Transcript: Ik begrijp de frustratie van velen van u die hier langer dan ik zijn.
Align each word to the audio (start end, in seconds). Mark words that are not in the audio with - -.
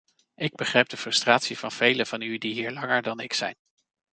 Ik 0.35 0.55
begrijp 0.55 0.89
de 0.89 0.97
frustratie 0.97 1.57
van 1.57 1.71
velen 1.71 2.07
van 2.07 2.21
u 2.21 2.37
die 2.37 2.53
hier 2.53 2.71
langer 2.71 3.01
dan 3.01 3.19
ik 3.19 3.33
zijn. 3.33 3.55